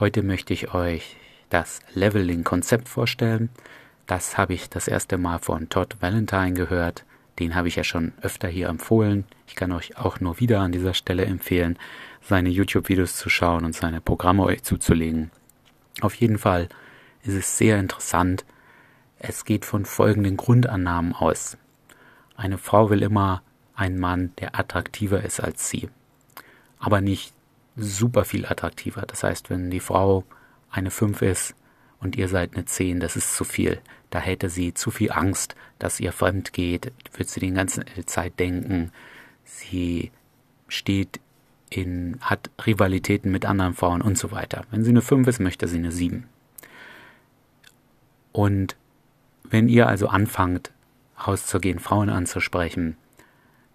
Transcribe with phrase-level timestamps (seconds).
[0.00, 1.16] Heute möchte ich euch
[1.50, 3.48] das Leveling-Konzept vorstellen.
[4.08, 7.04] Das habe ich das erste Mal von Todd Valentine gehört.
[7.38, 9.24] Den habe ich ja schon öfter hier empfohlen.
[9.46, 11.78] Ich kann euch auch nur wieder an dieser Stelle empfehlen,
[12.22, 15.30] seine YouTube-Videos zu schauen und seine Programme euch zuzulegen.
[16.00, 16.68] Auf jeden Fall
[17.22, 18.44] ist es sehr interessant.
[19.20, 21.56] Es geht von folgenden Grundannahmen aus.
[22.36, 23.44] Eine Frau will immer
[23.76, 25.88] einen Mann, der attraktiver ist als sie.
[26.80, 27.32] Aber nicht
[27.76, 29.02] super viel attraktiver.
[29.02, 30.24] Das heißt, wenn die Frau
[30.70, 31.54] eine 5 ist
[32.00, 33.80] und ihr seid eine 10, das ist zu viel.
[34.10, 38.38] Da hätte sie zu viel Angst, dass ihr fremd geht, wird sie die ganze Zeit
[38.38, 38.92] denken,
[39.44, 40.12] sie
[40.68, 41.20] steht
[41.70, 44.64] in, hat Rivalitäten mit anderen Frauen und so weiter.
[44.70, 46.28] Wenn sie eine 5 ist, möchte sie eine 7.
[48.32, 48.76] Und
[49.44, 50.72] wenn ihr also anfangt,
[51.26, 52.96] rauszugehen, Frauen anzusprechen,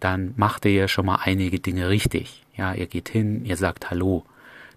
[0.00, 2.44] dann macht ihr ja schon mal einige Dinge richtig.
[2.58, 4.24] Ja, ihr geht hin, ihr sagt Hallo.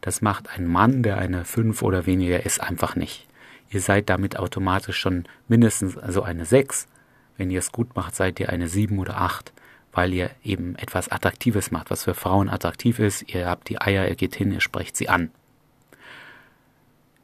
[0.01, 3.27] Das macht ein Mann, der eine 5 oder weniger ist, einfach nicht.
[3.71, 6.87] Ihr seid damit automatisch schon mindestens also eine 6.
[7.37, 9.51] Wenn ihr es gut macht, seid ihr eine 7 oder 8,
[9.91, 13.33] weil ihr eben etwas Attraktives macht, was für Frauen attraktiv ist.
[13.33, 15.31] Ihr habt die Eier, ihr geht hin, ihr sprecht sie an.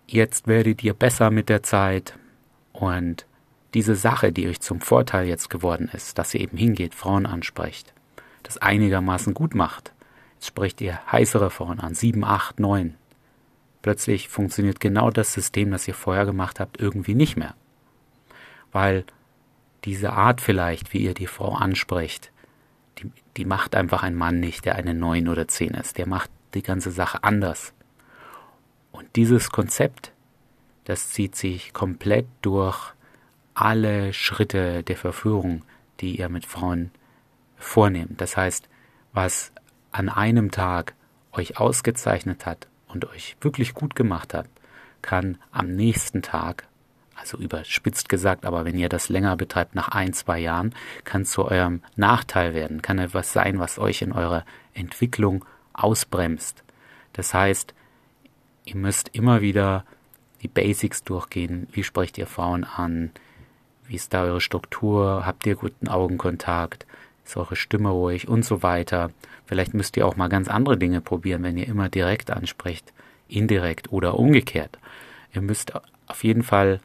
[0.07, 2.17] Jetzt werdet ihr besser mit der Zeit
[2.73, 3.27] und
[3.75, 7.93] diese Sache, die euch zum Vorteil jetzt geworden ist, dass ihr eben hingeht, Frauen ansprecht,
[8.41, 9.91] das einigermaßen gut macht.
[10.37, 12.95] Jetzt sprecht ihr heißere Frauen an, 7, 8, 9.
[13.81, 17.55] Plötzlich funktioniert genau das System, das ihr vorher gemacht habt, irgendwie nicht mehr.
[18.71, 19.03] Weil
[19.83, 22.31] diese Art vielleicht, wie ihr die Frau ansprecht,
[22.99, 25.97] die, die macht einfach ein Mann nicht, der eine 9 oder 10 ist.
[25.97, 27.73] Der macht die ganze Sache anders.
[28.91, 30.11] Und dieses Konzept,
[30.85, 32.93] das zieht sich komplett durch
[33.55, 35.63] alle Schritte der Verführung,
[35.99, 36.91] die ihr mit Frauen
[37.55, 38.21] vornehmt.
[38.21, 38.69] Das heißt,
[39.13, 39.51] was
[39.97, 40.93] an einem Tag
[41.31, 44.47] euch ausgezeichnet hat und euch wirklich gut gemacht hat,
[45.01, 46.67] kann am nächsten Tag,
[47.15, 51.45] also überspitzt gesagt, aber wenn ihr das länger betreibt, nach ein, zwei Jahren, kann zu
[51.45, 56.63] eurem Nachteil werden, kann etwas sein, was euch in eurer Entwicklung ausbremst.
[57.13, 57.73] Das heißt,
[58.65, 59.83] ihr müsst immer wieder
[60.43, 61.67] die Basics durchgehen.
[61.71, 63.11] Wie sprecht ihr Frauen an?
[63.87, 65.25] Wie ist da eure Struktur?
[65.25, 66.85] Habt ihr guten Augenkontakt?
[67.27, 69.11] Ist eure Stimme ruhig und so weiter?
[69.45, 72.93] Vielleicht müsst ihr auch mal ganz andere Dinge probieren, wenn ihr immer direkt ansprecht,
[73.27, 74.79] indirekt oder umgekehrt.
[75.33, 75.73] Ihr müsst
[76.07, 76.79] auf jeden Fall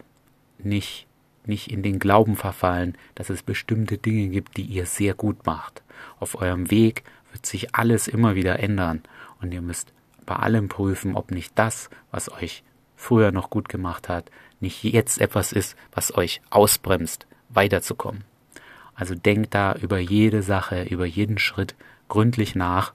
[0.58, 1.06] nicht,
[1.46, 5.84] nicht in den Glauben verfallen, dass es bestimmte Dinge gibt, die ihr sehr gut macht.
[6.18, 9.04] Auf eurem Weg wird sich alles immer wieder ändern
[9.40, 9.92] und ihr müsst
[10.26, 12.64] bei allem prüfen, ob nicht das, was euch
[12.96, 14.28] früher noch gut gemacht hat,
[14.58, 18.24] nicht jetzt etwas ist, was euch ausbremst, weiterzukommen.
[19.02, 21.74] Also denkt da über jede Sache, über jeden Schritt
[22.06, 22.92] gründlich nach,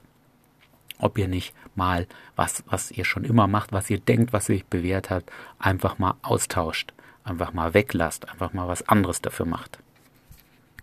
[0.98, 4.64] ob ihr nicht mal was, was ihr schon immer macht, was ihr denkt, was sich
[4.64, 5.24] bewährt hat,
[5.58, 9.80] einfach mal austauscht, einfach mal weglasst, einfach mal was anderes dafür macht.